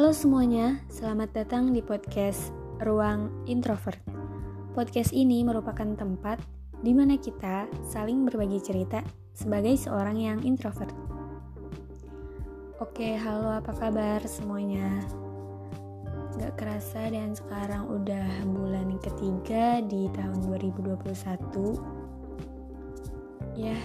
Halo 0.00 0.16
semuanya, 0.16 0.80
selamat 0.88 1.28
datang 1.36 1.76
di 1.76 1.84
podcast 1.84 2.56
Ruang 2.80 3.44
Introvert. 3.44 4.00
Podcast 4.72 5.12
ini 5.12 5.44
merupakan 5.44 5.92
tempat 5.92 6.40
di 6.80 6.96
mana 6.96 7.20
kita 7.20 7.68
saling 7.84 8.24
berbagi 8.24 8.64
cerita 8.64 9.04
sebagai 9.36 9.76
seorang 9.76 10.16
yang 10.16 10.40
introvert. 10.40 10.88
Oke, 12.80 13.12
halo 13.12 13.52
apa 13.60 13.76
kabar 13.76 14.24
semuanya? 14.24 15.04
Gak 16.40 16.56
kerasa 16.56 17.12
dan 17.12 17.36
sekarang 17.36 17.84
udah 17.92 18.48
bulan 18.48 18.96
ketiga 19.04 19.84
di 19.84 20.08
tahun 20.16 20.48
2021. 20.48 20.96
Ya, 23.52 23.76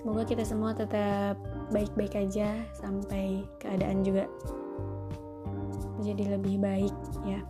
semoga 0.00 0.24
kita 0.24 0.48
semua 0.48 0.72
tetap 0.72 1.51
baik-baik 1.72 2.14
aja 2.14 2.60
sampai 2.76 3.42
keadaan 3.56 4.04
juga 4.04 4.28
menjadi 5.98 6.36
lebih 6.36 6.60
baik 6.60 6.94
ya. 7.24 7.40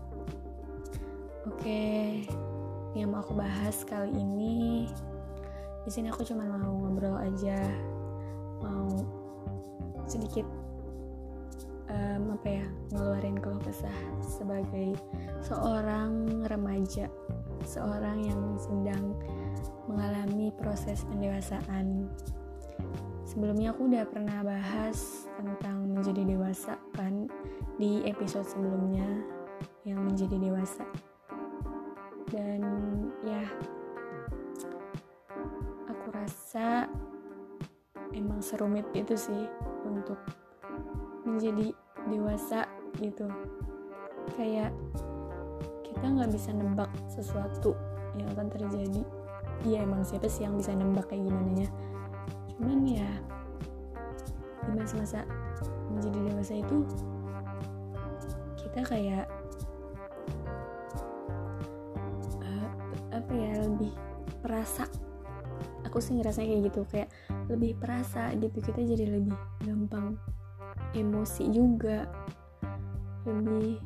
Oke, 1.51 2.23
yang 2.95 3.11
mau 3.11 3.21
aku 3.21 3.35
bahas 3.35 3.83
kali 3.83 4.15
ini 4.15 4.87
di 5.83 5.91
sini 5.91 6.15
aku 6.15 6.23
cuma 6.23 6.47
mau 6.47 6.87
ngobrol 6.87 7.19
aja, 7.19 7.59
mau 8.63 9.03
sedikit 10.07 10.47
um, 11.91 12.39
apa 12.39 12.63
ya 12.63 12.67
ngeluarin 12.95 13.35
keluh 13.43 13.59
kesah 13.67 13.99
sebagai 14.23 14.95
seorang 15.43 16.47
remaja, 16.47 17.11
seorang 17.67 18.23
yang 18.23 18.43
sedang 18.63 19.19
mengalami 19.91 20.55
proses 20.55 21.03
pendewasaan 21.11 22.07
sebelumnya 23.33 23.73
aku 23.73 23.89
udah 23.89 24.05
pernah 24.13 24.45
bahas 24.45 25.25
tentang 25.41 25.89
menjadi 25.89 26.37
dewasa 26.37 26.77
kan 26.93 27.33
di 27.81 28.05
episode 28.05 28.45
sebelumnya 28.45 29.09
yang 29.89 30.05
menjadi 30.05 30.37
dewasa. 30.37 30.85
Dan 32.29 32.61
ya 33.25 33.41
aku 35.89 36.13
rasa 36.13 36.85
emang 38.13 38.45
serumit 38.45 38.85
itu 38.93 39.17
sih 39.17 39.49
untuk 39.89 40.21
menjadi 41.25 41.73
dewasa 42.13 42.69
gitu. 43.01 43.33
Kayak 44.37 44.77
kita 45.89 46.05
nggak 46.05 46.37
bisa 46.37 46.53
nebak 46.53 46.93
sesuatu 47.09 47.73
yang 48.13 48.29
akan 48.37 48.53
terjadi. 48.53 49.01
Iya 49.65 49.89
emang 49.89 50.05
siapa 50.05 50.29
sih 50.29 50.45
yang 50.45 50.61
bisa 50.61 50.77
nebak 50.77 51.09
kayak 51.09 51.25
gimana 51.25 51.65
nya 51.65 51.69
cuman 52.63 52.87
ya. 52.87 53.11
Di 54.63 54.71
masa-masa 54.79 55.27
menjadi 55.91 56.19
dewasa 56.31 56.55
itu 56.55 56.87
kita 58.63 58.81
kayak 58.87 59.27
uh, 62.39 62.69
apa 63.11 63.33
ya 63.35 63.67
lebih 63.67 63.91
perasa. 64.39 64.87
Aku 65.91 65.99
sih 65.99 66.15
ngerasa 66.15 66.47
kayak 66.47 66.71
gitu 66.71 66.87
kayak 66.87 67.11
lebih 67.51 67.75
perasa 67.75 68.31
gitu 68.39 68.63
kita 68.63 68.87
jadi 68.87 69.19
lebih 69.19 69.35
gampang 69.67 70.15
emosi 70.95 71.51
juga. 71.51 72.07
Lebih 73.27 73.83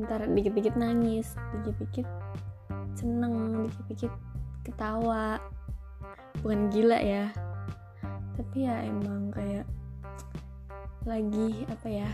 ntar 0.00 0.28
dikit-dikit 0.28 0.76
nangis 0.76 1.36
dikit-dikit 1.56 2.04
seneng 2.96 3.64
dikit-dikit 3.68 4.12
ketawa 4.64 5.40
bukan 6.42 6.68
gila 6.72 6.98
ya. 7.00 7.30
Tapi 8.36 8.68
ya 8.68 8.84
emang 8.84 9.32
kayak 9.32 9.66
lagi 11.06 11.62
apa 11.70 11.86
ya 11.86 12.10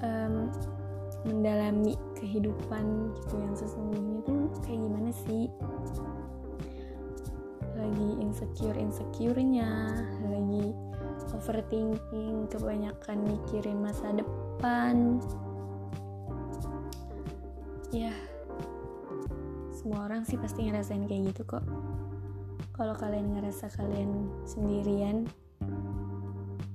um, 0.00 0.48
mendalami 1.28 1.92
kehidupan 2.16 3.12
gitu 3.20 3.34
yang 3.36 3.54
sesungguhnya 3.54 4.18
tuh 4.24 4.48
kayak 4.64 4.80
gimana 4.80 5.10
sih? 5.12 5.46
Lagi 7.74 8.08
insecure 8.22 8.78
insecurenya 8.80 9.70
lagi 10.24 10.72
overthinking 11.34 12.48
kebanyakan 12.48 13.18
mikirin 13.28 13.82
masa 13.82 14.08
depan. 14.14 15.20
Ya 17.94 18.14
semua 19.84 20.08
orang 20.08 20.24
sih 20.24 20.40
pasti 20.40 20.64
ngerasain 20.64 21.04
kayak 21.04 21.28
gitu 21.28 21.44
kok. 21.44 21.60
Kalau 22.72 22.96
kalian 22.96 23.36
ngerasa 23.36 23.68
kalian 23.76 24.32
sendirian 24.48 25.28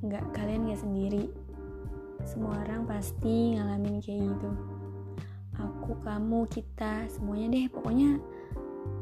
nggak 0.06 0.30
kalian 0.30 0.70
nggak 0.70 0.78
sendiri. 0.78 1.25
Semua 2.22 2.62
orang 2.62 2.86
pasti 2.86 3.58
ngalamin 3.58 3.98
kayak 3.98 4.30
gitu. 4.30 4.52
Aku 5.58 5.98
kamu 6.06 6.46
kita 6.53 7.09
semuanya 7.09 7.58
deh. 7.58 7.66
Pokoknya 7.74 8.22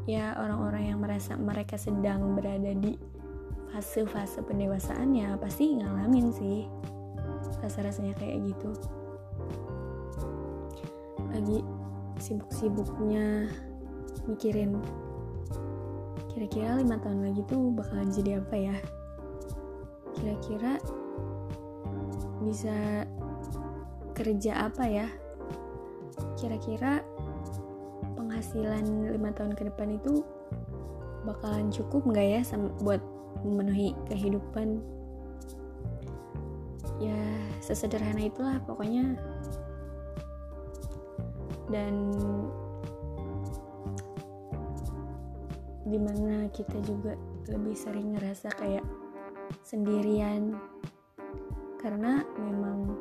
ya 0.08 0.40
orang-orang 0.40 0.88
yang 0.88 1.04
merasa 1.04 1.36
mereka 1.36 1.76
sedang 1.76 2.32
berada 2.32 2.72
di 2.80 2.96
fase-fase 3.76 4.40
pendewasaan 4.40 5.12
ya 5.12 5.36
pasti 5.36 5.76
ngalamin 5.76 6.32
sih. 6.32 6.64
Rasa-rasanya 7.60 8.16
kayak 8.16 8.56
gitu. 8.56 8.72
Lagi 11.28 11.60
sibuk-sibuknya 12.24 13.52
mikirin 14.28 14.76
kira-kira 16.30 16.78
lima 16.78 17.00
tahun 17.02 17.26
lagi 17.26 17.42
tuh 17.50 17.74
bakalan 17.74 18.14
jadi 18.14 18.38
apa 18.38 18.54
ya? 18.54 18.76
Kira-kira 20.14 20.78
bisa 22.44 23.02
kerja 24.14 24.70
apa 24.70 24.84
ya? 24.86 25.08
Kira-kira 26.38 27.02
penghasilan 28.14 29.10
lima 29.10 29.34
tahun 29.34 29.58
ke 29.58 29.66
depan 29.66 29.98
itu 29.98 30.22
bakalan 31.26 31.74
cukup 31.74 32.06
nggak 32.06 32.26
ya 32.38 32.40
buat 32.86 33.02
memenuhi 33.42 33.98
kehidupan? 34.06 34.78
Ya 37.02 37.18
sesederhana 37.58 38.30
itulah 38.30 38.62
pokoknya. 38.62 39.18
Dan 41.66 42.14
di 45.88 45.98
mana 45.98 46.46
kita 46.52 46.76
juga 46.84 47.16
lebih 47.48 47.72
sering 47.72 48.14
ngerasa 48.14 48.52
kayak 48.60 48.84
sendirian. 49.64 50.54
Karena 51.80 52.20
memang 52.36 52.92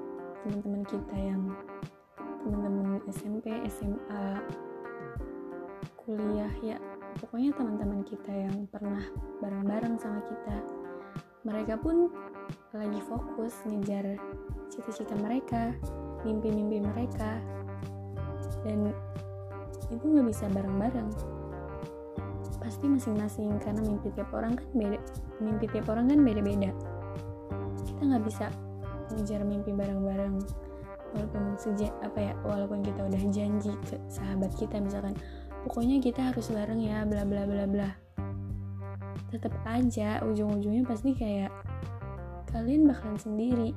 teman-teman 0.41 0.83
kita 0.87 1.17
yang 1.19 1.51
teman-teman 2.41 3.03
SMP, 3.11 3.51
SMA, 3.67 4.39
kuliah 6.07 6.53
ya 6.63 6.79
pokoknya 7.19 7.51
teman-teman 7.51 7.99
kita 8.07 8.31
yang 8.31 8.63
pernah 8.71 9.03
bareng-bareng 9.43 9.99
sama 9.99 10.23
kita 10.23 10.63
mereka 11.43 11.75
pun 11.75 12.07
lagi 12.71 13.03
fokus 13.03 13.59
ngejar 13.67 14.15
cita-cita 14.71 15.15
mereka 15.19 15.75
mimpi-mimpi 16.23 16.79
mereka. 16.83 17.39
Dan 18.63 18.91
itu 19.87 20.03
nggak 20.03 20.27
bisa 20.27 20.45
bareng-bareng 20.51 21.36
pasti 22.67 22.83
masing-masing 22.83 23.55
karena 23.63 23.79
mimpi 23.79 24.11
tiap 24.11 24.27
orang 24.35 24.59
kan 24.59 24.67
beda 24.75 24.99
mimpi 25.39 25.71
tiap 25.71 25.87
orang 25.87 26.11
kan 26.11 26.19
beda-beda. 26.19 26.75
Kita 27.87 28.01
nggak 28.03 28.23
bisa 28.27 28.51
ngejar 29.15 29.47
mimpi 29.47 29.71
bareng-bareng. 29.71 30.35
Walaupun 31.15 31.55
sejak 31.55 31.95
apa 32.03 32.19
ya 32.19 32.33
walaupun 32.43 32.83
kita 32.83 33.07
udah 33.07 33.21
janji 33.31 33.71
ke 33.87 33.95
sahabat 34.11 34.51
kita 34.59 34.83
misalkan 34.83 35.15
pokoknya 35.63 36.03
kita 36.03 36.35
harus 36.35 36.51
bareng 36.51 36.83
ya 36.83 37.07
bla 37.07 37.23
bla 37.23 37.47
bla 37.47 37.63
bla. 37.63 37.89
Tetap 39.31 39.55
aja 39.63 40.19
ujung-ujungnya 40.27 40.83
pasti 40.83 41.15
kayak 41.15 41.55
kalian 42.51 42.91
bakalan 42.91 43.15
sendiri. 43.15 43.71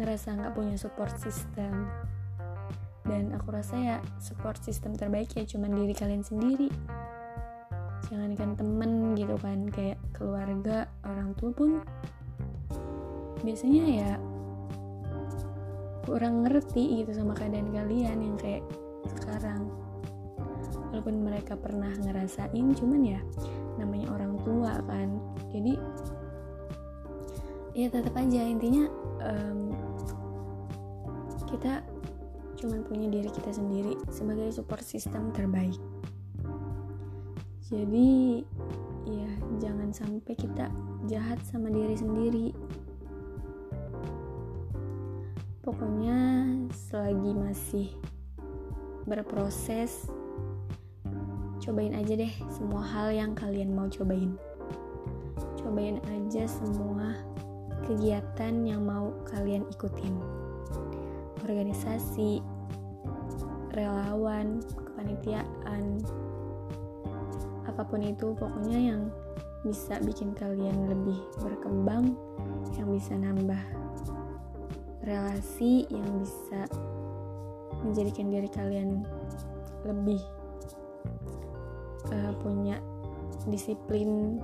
Ngerasa 0.00 0.40
nggak 0.40 0.56
punya 0.56 0.80
support 0.80 1.12
system 1.20 1.84
dan 3.08 3.32
aku 3.32 3.56
rasa 3.56 3.74
ya 3.80 3.96
support 4.20 4.60
system 4.60 4.92
terbaik 4.92 5.32
ya 5.32 5.48
cuman 5.48 5.72
diri 5.72 5.94
kalian 5.96 6.20
sendiri. 6.20 6.68
Jangankan 8.08 8.56
temen 8.56 9.16
gitu 9.16 9.34
kan 9.40 9.68
kayak 9.72 9.98
keluarga 10.12 10.86
orang 11.08 11.32
tua 11.40 11.50
pun. 11.52 11.70
Biasanya 13.40 13.84
ya 13.88 14.12
kurang 16.04 16.44
ngerti 16.44 17.04
gitu 17.04 17.12
sama 17.16 17.36
keadaan 17.36 17.72
kalian 17.72 18.16
yang 18.20 18.36
kayak 18.36 18.64
sekarang. 19.18 19.68
Walaupun 20.92 21.20
mereka 21.20 21.56
pernah 21.56 21.92
ngerasain 22.00 22.66
cuman 22.76 23.00
ya 23.04 23.20
namanya 23.76 24.08
orang 24.12 24.36
tua 24.44 24.72
kan. 24.84 25.08
Jadi 25.52 25.76
ya 27.76 27.88
tetap 27.92 28.16
aja. 28.16 28.42
Intinya 28.44 28.88
um, 29.20 29.72
kita 31.48 31.84
cuman 32.58 32.82
punya 32.82 33.06
diri 33.06 33.30
kita 33.30 33.54
sendiri 33.54 33.94
sebagai 34.10 34.50
support 34.50 34.82
system 34.82 35.30
terbaik. 35.30 35.78
Jadi 37.70 38.42
ya 39.06 39.30
jangan 39.62 39.94
sampai 39.94 40.34
kita 40.34 40.66
jahat 41.06 41.38
sama 41.46 41.70
diri 41.70 41.94
sendiri. 41.94 42.46
Pokoknya 45.62 46.48
selagi 46.72 47.32
masih 47.36 47.88
berproses 49.06 50.08
cobain 51.60 51.92
aja 51.92 52.16
deh 52.16 52.32
semua 52.48 52.80
hal 52.80 53.12
yang 53.12 53.36
kalian 53.38 53.76
mau 53.76 53.86
cobain. 53.86 54.34
Cobain 55.60 56.00
aja 56.08 56.48
semua 56.48 57.12
kegiatan 57.84 58.64
yang 58.64 58.82
mau 58.82 59.12
kalian 59.28 59.68
ikutin 59.68 60.38
organisasi 61.48 62.44
relawan 63.72 64.60
kepanitiaan 64.76 66.04
apa 67.64 67.82
pun 67.88 68.04
itu 68.04 68.36
pokoknya 68.36 68.92
yang 68.92 69.02
bisa 69.64 69.96
bikin 70.04 70.36
kalian 70.36 70.92
lebih 70.92 71.18
berkembang 71.40 72.12
yang 72.76 72.88
bisa 72.92 73.16
nambah 73.16 73.58
relasi 75.08 75.88
yang 75.88 76.06
bisa 76.20 76.68
menjadikan 77.80 78.28
diri 78.28 78.48
kalian 78.52 79.08
lebih 79.88 80.20
uh, 82.12 82.32
punya 82.44 82.76
disiplin 83.48 84.42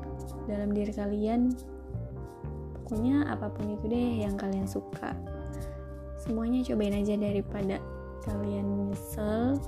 dalam 0.48 0.72
diri 0.72 0.92
kalian. 0.94 1.52
Pokoknya 2.84 3.28
apa 3.28 3.50
pun 3.50 3.74
itu 3.74 3.84
deh 3.90 4.24
yang 4.24 4.36
kalian 4.38 4.68
suka 4.68 5.16
semuanya 6.24 6.64
cobain 6.64 6.96
aja 6.96 7.20
daripada 7.20 7.76
kalian 8.24 8.88
nyesel 8.88 9.60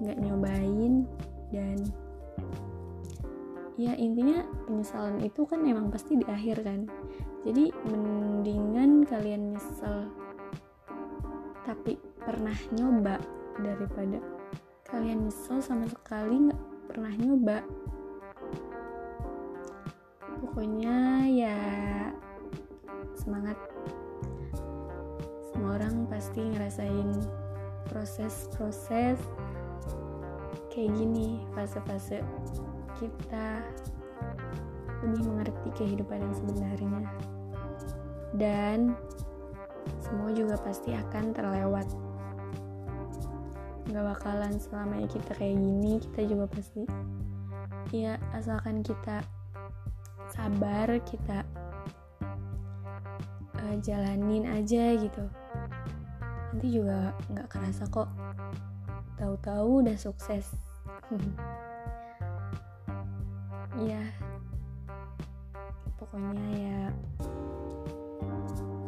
nggak 0.00 0.16
nyobain 0.24 1.04
dan 1.52 1.76
ya 3.76 3.92
intinya 4.00 4.48
penyesalan 4.64 5.20
itu 5.20 5.44
kan 5.44 5.60
emang 5.68 5.92
pasti 5.92 6.16
di 6.16 6.24
akhir 6.24 6.64
kan. 6.64 6.88
Jadi 7.44 7.68
mendingan 7.92 9.04
kalian 9.04 9.52
nyesel 9.52 10.08
tapi 11.68 12.00
pernah 12.16 12.56
nyoba 12.72 13.20
daripada 13.60 14.24
kalian 14.88 15.28
nyesel 15.28 15.60
sama 15.60 15.84
sekali 15.84 16.48
nggak 16.48 16.62
pernah 16.88 17.12
nyoba. 17.20 17.58
Pokoknya 20.40 21.28
ya 21.28 21.60
pasti 26.14 26.46
ngerasain 26.46 27.10
proses-proses 27.90 29.18
kayak 30.70 30.94
gini 30.94 31.42
fase-fase 31.58 32.22
kita 33.02 33.66
lebih 35.02 35.26
mengerti 35.26 35.68
kehidupan 35.74 36.22
yang 36.22 36.34
sebenarnya. 36.38 37.02
Dan 38.38 38.78
semua 40.06 40.30
juga 40.30 40.54
pasti 40.62 40.94
akan 40.94 41.34
terlewat. 41.34 41.86
Nggak 43.90 44.04
bakalan 44.14 44.54
selamanya 44.62 45.10
kita 45.10 45.34
kayak 45.34 45.58
gini 45.58 45.98
kita 45.98 46.30
juga 46.30 46.46
pasti 46.46 46.86
ya 47.90 48.18
asalkan 48.34 48.86
kita 48.86 49.22
sabar 50.30 50.94
kita 51.02 51.42
uh, 53.54 53.76
jalanin 53.82 54.46
aja 54.50 54.98
gitu 54.98 55.26
nanti 56.54 56.70
juga 56.70 57.10
nggak 57.34 57.50
kerasa 57.50 57.82
kok. 57.90 58.06
Tahu-tahu 59.18 59.82
udah 59.82 59.98
sukses. 59.98 60.46
Ya 63.74 64.06
pokoknya 65.98 66.46
ya 66.54 66.82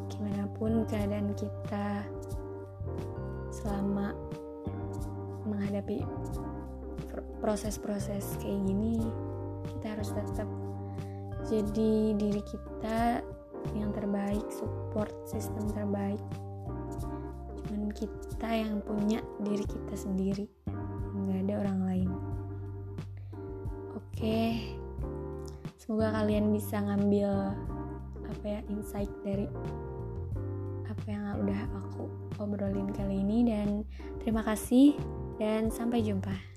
gimana 0.07 0.47
pun 0.55 0.87
keadaan 0.87 1.35
kita 1.35 2.07
selama 3.51 4.15
menghadapi 5.43 6.07
proses-proses 7.43 8.39
kayak 8.39 8.63
gini 8.63 9.11
kita 9.75 9.99
harus 9.99 10.15
tetap 10.15 10.47
jadi 11.51 12.15
diri 12.15 12.43
kita 12.47 13.27
yang 13.75 13.91
terbaik 13.91 14.47
support 14.55 15.11
sistem 15.27 15.67
terbaik 15.75 16.23
kita 17.97 18.49
yang 18.53 18.85
punya 18.85 19.25
diri 19.41 19.65
kita 19.65 19.95
sendiri. 19.97 20.45
Nggak 21.17 21.49
ada 21.49 21.55
orang 21.65 21.81
lain. 21.89 22.11
Oke. 23.97 24.61
Semoga 25.81 26.13
kalian 26.21 26.53
bisa 26.53 26.83
ngambil 26.85 27.57
apa 28.27 28.45
ya 28.45 28.61
insight 28.69 29.11
dari 29.25 29.49
apa 30.85 31.07
yang 31.09 31.41
udah 31.41 31.61
aku 31.81 32.05
obrolin 32.37 32.93
kali 32.93 33.25
ini. 33.25 33.49
Dan 33.49 33.89
terima 34.21 34.45
kasih 34.45 34.93
dan 35.41 35.73
sampai 35.73 36.05
jumpa. 36.05 36.56